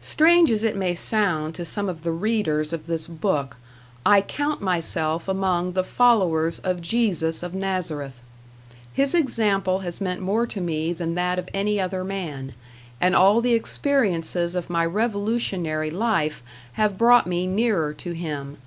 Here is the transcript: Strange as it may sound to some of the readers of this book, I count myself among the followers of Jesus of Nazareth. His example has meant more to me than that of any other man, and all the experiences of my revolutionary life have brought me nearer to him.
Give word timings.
Strange 0.00 0.52
as 0.52 0.62
it 0.62 0.76
may 0.76 0.94
sound 0.94 1.52
to 1.52 1.64
some 1.64 1.88
of 1.88 2.02
the 2.02 2.12
readers 2.12 2.72
of 2.72 2.86
this 2.86 3.08
book, 3.08 3.56
I 4.06 4.20
count 4.20 4.60
myself 4.62 5.26
among 5.26 5.72
the 5.72 5.82
followers 5.82 6.60
of 6.60 6.80
Jesus 6.80 7.42
of 7.42 7.52
Nazareth. 7.52 8.20
His 8.92 9.16
example 9.16 9.80
has 9.80 10.00
meant 10.00 10.20
more 10.20 10.46
to 10.46 10.60
me 10.60 10.92
than 10.92 11.16
that 11.16 11.40
of 11.40 11.48
any 11.52 11.80
other 11.80 12.04
man, 12.04 12.52
and 13.00 13.16
all 13.16 13.40
the 13.40 13.54
experiences 13.54 14.54
of 14.54 14.70
my 14.70 14.86
revolutionary 14.86 15.90
life 15.90 16.40
have 16.74 16.96
brought 16.96 17.26
me 17.26 17.44
nearer 17.48 17.92
to 17.94 18.12
him. 18.12 18.58